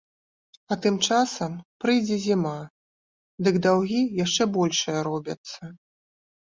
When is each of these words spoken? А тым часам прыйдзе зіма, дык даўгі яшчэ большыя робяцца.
А 0.71 0.77
тым 0.85 0.95
часам 1.09 1.51
прыйдзе 1.83 2.17
зіма, 2.25 2.55
дык 3.43 3.55
даўгі 3.69 4.01
яшчэ 4.25 4.51
большыя 4.59 4.99
робяцца. 5.13 5.61